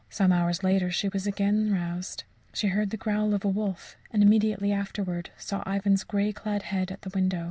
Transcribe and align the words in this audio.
Some 0.09 0.31
hours 0.31 0.63
later 0.63 0.89
she 0.89 1.09
was 1.09 1.27
again 1.27 1.71
aroused. 1.71 2.23
She 2.53 2.69
heard 2.69 2.89
the 2.89 2.97
growl 2.97 3.35
of 3.35 3.45
a 3.45 3.47
wolf 3.47 3.97
and 4.09 4.23
immediately 4.23 4.71
afterwards 4.71 5.29
saw 5.37 5.61
Ivan's 5.71 6.03
grey 6.03 6.33
clad 6.33 6.63
head 6.63 6.91
at 6.91 7.03
the 7.03 7.11
window. 7.13 7.39